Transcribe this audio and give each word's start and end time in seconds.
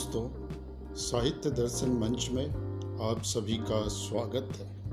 दोस्तों, 0.00 0.28
साहित्य 0.94 1.50
दर्शन 1.50 1.90
मंच 1.90 2.28
में 2.32 2.46
आप 3.02 3.22
सभी 3.22 3.56
का 3.56 3.88
स्वागत 3.88 4.56
है। 4.56 4.90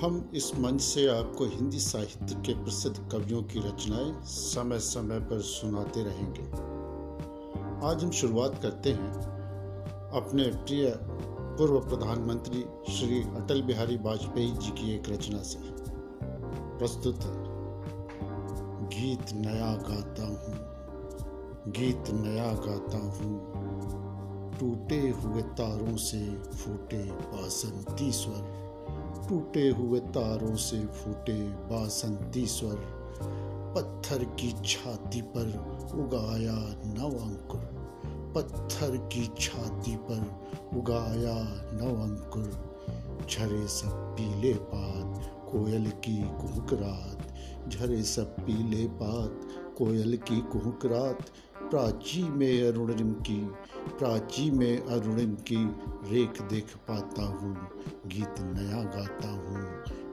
हम 0.00 0.30
इस 0.34 0.58
मंच 0.58 0.80
से 0.80 1.06
आपको 1.08 1.44
हिंदी 1.44 1.78
साहित्य 1.78 2.34
के 2.34 2.54
प्रसिद्ध 2.54 3.08
कवियों 3.12 3.42
की 3.42 3.58
रचनाएँ 3.58 4.14
समय 4.24 4.78
समय 4.78 5.18
पर 5.20 5.40
सुनाते 5.40 6.02
रहेंगे। 6.02 6.42
आज 7.86 8.04
हम 8.04 8.10
शुरुआत 8.10 8.62
करते 8.62 8.92
हैं 8.92 9.12
अपने 10.12 10.42
प्रिय 10.42 10.98
पूर्व 11.58 11.80
प्रधानमंत्री 11.80 12.64
श्री 12.92 13.22
अटल 13.22 13.62
बिहारी 13.62 13.96
वाजपेयी 13.96 14.50
जी 14.50 14.70
की 14.70 14.94
एक 14.94 15.08
रचना 15.08 15.42
से। 15.42 15.58
प्रस्तुत 16.78 17.20
गीत 18.94 19.26
नया 19.32 19.76
गाता 19.76 20.26
हूँ। 20.26 20.75
गीत 21.66 22.04
नया 22.10 22.52
गाता 22.52 22.98
हूँ। 22.98 23.36
टूटे 24.60 25.08
हुए 25.08 25.42
तारों 25.42 25.96
से 25.96 26.36
फूटे 26.36 27.02
बासंती 27.04 28.12
स्वर। 28.12 28.44
टूटे 29.28 29.68
हुए 29.68 30.00
तारों 30.00 30.56
से 30.56 30.86
फूटे 30.86 31.42
बासंती 31.42 32.46
स्वर। 32.46 32.76
पत्थर 33.76 34.24
की 34.24 34.54
छाती 34.64 35.22
पर 35.22 35.46
उगाया 35.94 36.58
नव 36.94 37.18
अंकुर। 37.18 37.60
पत्थर 38.36 38.96
की 38.96 39.26
छाती 39.40 39.96
पर 39.96 40.40
उगाया 40.76 41.44
नव 41.72 42.02
अंकुर। 42.02 42.76
झरे 43.30 43.68
सब 43.68 43.90
पीले 43.90 44.54
पात, 44.54 45.32
कोयल 45.52 45.90
की 45.90 46.22
कुहकरात 46.22 47.32
झरे 47.68 48.02
सब 48.02 48.24
पीले 48.24 48.86
पात, 48.86 49.40
कोयल 49.78 50.16
की 50.16 50.40
कुहकरात 50.40 51.18
प्राची 51.70 52.22
में 52.22 52.68
अरुणिम 52.68 53.12
की, 53.12 53.40
प्राची 53.88 54.50
में 54.50 54.86
अरुणिम 54.86 55.34
की 55.34 55.64
रेख 56.10 56.42
देख 56.42 56.76
पाता 56.76 57.22
हूँ, 57.22 57.68
गीत 58.06 58.34
नया 58.40 58.82
गाता 58.82 59.28
हूँ, 59.28 59.62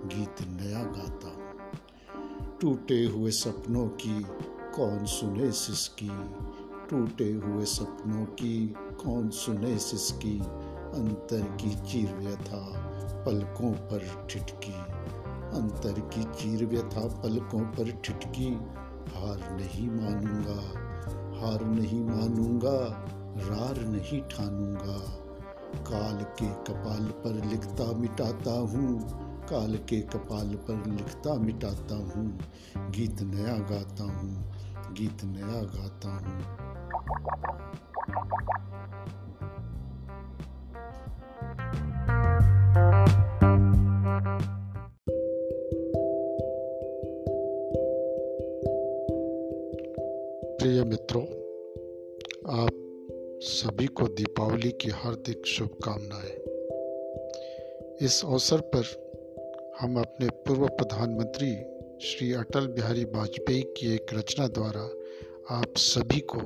गीत 0.08 0.42
नया 0.50 0.84
गाता 0.84 1.28
हूँ। 1.28 2.58
टूटे 2.62 3.06
हुए 3.06 3.31
सपनों 3.31 3.88
की 3.88 4.26
कौन 4.76 5.06
सुने 5.06 5.52
सिसकी, 5.52 6.09
टूटे 6.90 7.31
हुए 7.31 7.66
सपनों 7.66 8.26
की 8.26 8.68
कौन 9.04 9.30
सुने 9.30 9.78
सिसकी, 9.80 10.40
अंतर 10.96 11.42
की 11.62 11.76
चीर 11.76 12.16
व्यथा 12.16 12.64
पलकों 13.26 13.72
पर 13.72 14.28
ठिठकी, 14.30 14.74
अंतर 15.58 16.00
की 16.14 16.24
चीर 16.24 16.66
व्यथा 16.66 17.08
पलकों 17.22 17.59
पर 17.59 17.92
ठिटकी 17.92 18.50
हार 19.16 19.58
नहीं 19.59 19.90
मानूँगा 19.90 20.93
हार 21.44 21.66
नहीं 21.66 22.04
मानूँगा, 22.04 23.06
रार 23.38 23.86
नहीं 23.86 24.22
ठानूँगा। 24.22 24.98
काल 25.84 26.24
के 26.24 26.48
कपाल 26.48 27.06
पर 27.06 27.46
लिखता 27.46 27.92
मिटाता 27.94 28.52
हूँ, 28.52 29.00
काल 29.44 29.76
के 29.76 30.02
कपाल 30.02 30.48
पर 30.48 30.84
लिखता 30.88 31.34
मिटाता 31.34 31.96
हूँ। 31.96 32.40
गीत 32.92 33.22
नया 33.22 33.58
गाता 33.58 34.04
हूँ, 34.04 34.54
गीत 34.94 35.24
नया 35.24 35.62
गाता 35.62 36.10
हूँ। 36.10 36.73
प्रिय 50.54 50.84
मित्रों, 50.84 51.23
आप 52.62 52.72
सभी 53.41 53.86
को 53.86 54.08
दीपावली 54.08 54.72
की 54.72 54.90
हार्दिक 54.90 55.46
शुभकामनाएँ। 55.46 56.36
इस 58.02 58.25
अवसर 58.25 58.58
पर 58.75 58.84
हम 59.80 60.00
अपने 60.00 60.28
पूर्व 60.30 60.68
प्रधानमंत्री 60.68 61.56
श्री 62.02 62.34
अटल 62.34 62.68
बिहारी 62.68 63.03
वाजपेयी 63.03 63.62
की 63.62 63.96
एक 63.96 64.06
रचना 64.14 64.47
द्वारा 64.47 64.90
आप 65.50 65.74
सभी 65.78 66.19
को 66.19 66.40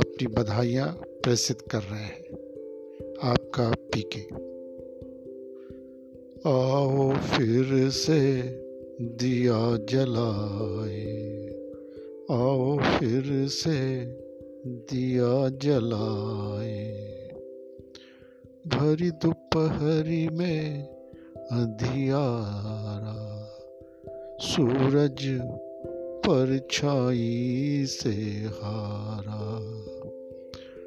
अपनी 0.00 0.26
बधाइयाँ 0.26 0.88
प्रेषित 1.22 1.60
कर 1.60 1.78
रहे 1.78 2.00
हैं। 2.00 2.24
आपका 3.22 3.70
पीके 3.70 4.46
आओ 6.50 7.12
फिर 7.12 7.90
से 7.90 8.42
दिया 9.00 9.76
जलाए। 9.76 11.35
आओ 12.30 12.78
फिर 12.78 13.48
से 13.48 14.04
दिया 14.66 15.48
जलाए। 15.48 16.92
भरी 18.66 19.10
दोपहरी 19.10 20.28
में 20.28 20.84
अंधियारा, 21.52 23.16
सूरज 24.40 25.40
परछाई 26.26 27.84
से 27.86 28.12
हारा। 28.46 29.58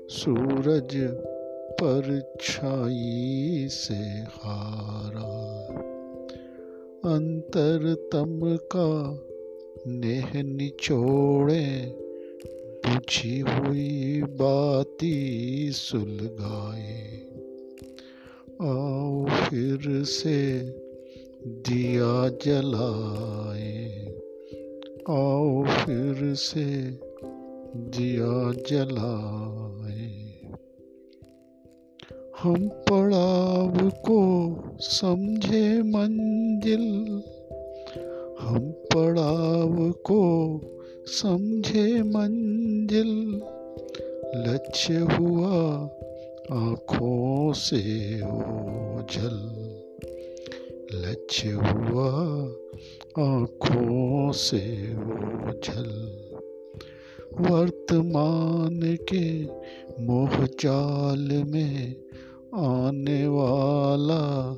सूरज 0.10 0.98
परछाई 1.82 3.68
से 3.72 4.20
हारा। 4.20 5.50
अंतरतम 7.16 8.58
का 8.76 9.20
नेह 9.88 10.44
निचोड़े, 10.44 11.96
बुझी 12.86 13.40
हुई 13.40 14.22
बाती 14.24 15.70
सुलगाए। 15.72 17.20
आओ 18.62 19.26
फिर 19.26 20.04
से 20.04 20.60
दिया 21.48 22.30
जलाए। 22.30 23.90
आओ 25.10 25.64
फिर 25.64 26.34
से 26.36 26.66
दिया 27.76 28.54
जलाए। 28.70 30.30
हम 32.40 32.70
पड़ाव 32.70 33.90
को 33.90 34.56
समझे 34.80 35.82
मंजिल, 35.82 37.22
हम 38.40 38.79
पड़ाव 39.00 39.92
को 39.92 40.62
समझे 41.08 42.04
मंजिल। 42.04 43.42
लक्ष्य 44.36 44.94
हुआ 44.94 45.76
आँखों 46.52 47.54
से 47.54 47.80
ओझल। 48.22 49.38
लक्ष्य 50.94 51.50
हुआ 51.50 52.12
आँखों 53.20 54.32
से 54.32 54.96
ओझल। 54.96 56.20
वर्तमान 57.40 58.98
के 59.14 59.46
मोह 60.04 60.46
जाल 60.46 61.44
में 61.48 61.96
आने 62.56 63.28
वाला 63.28 64.56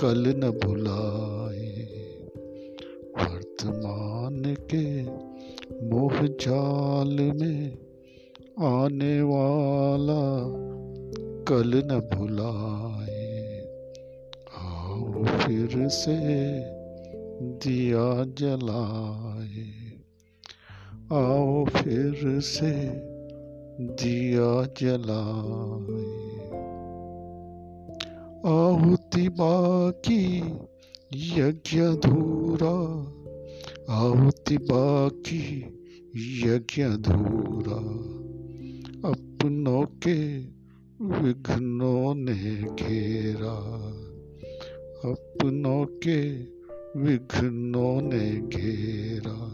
कल 0.00 0.34
न 0.36 0.50
भुलाए 0.50 1.93
वर्तमान 3.54 4.56
के 4.74 5.02
मोह 5.88 6.22
जाल 6.22 7.32
में 7.32 7.78
आने 8.60 9.22
वाला 9.22 10.42
कल 11.48 11.72
न 11.74 12.16
भुलाए। 12.16 13.60
आओ 14.58 15.24
फिर 15.24 15.88
से 15.88 16.16
दिया 17.42 18.24
जलाए। 18.24 19.66
आओ 21.12 21.64
फिर 21.64 22.40
से 22.40 22.72
दिया 23.80 24.66
जलाए। 24.82 26.24
आहुति 28.46 29.28
बाकी 29.28 30.38
यज्ञ 31.12 31.80
धूरा 31.80 33.13
आहुति 33.88 34.56
बाकी 34.56 35.60
यज्ञ 36.40 36.84
धूरा 36.84 38.04
अपनों 39.10 39.82
के 39.82 40.38
विघ्नों 41.04 42.14
ने 42.14 42.54
घेरा। 42.54 43.56
अपनों 45.10 45.84
के 45.84 46.42
विघ्नों 47.00 48.00
ने 48.02 48.30
घेरा। 48.30 49.46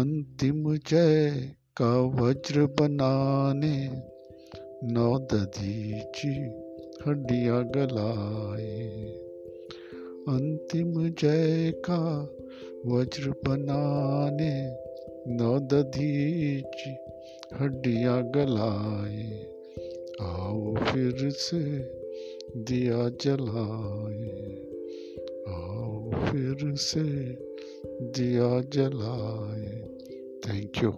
अंतिम 0.00 0.76
जय 0.76 1.52
का 1.76 2.00
वज्र 2.00 2.66
बनाने, 2.66 4.02
नौ 4.84 5.18
दधीची 5.18 6.34
हड्डियाँ 7.06 7.64
गलाए। 7.64 8.96
अंतिम 10.28 11.08
जय 11.08 11.70
का 11.70 12.35
वज्र 12.88 13.30
बनाने 13.30 14.52
नौ 15.28 15.58
दधीच 15.58 16.82
हड्डियाँ 17.60 18.22
गलाए, 18.30 19.46
आओ 20.20 20.74
फिर 20.76 21.30
से 21.30 21.62
दिया 22.56 23.08
जलाए, 23.08 24.54
आओ 25.48 26.10
फिर 26.10 26.74
से 26.74 27.02
दिया 28.18 28.60
जलाए। 28.70 29.74
Thank 30.46 30.82
you 30.82 30.92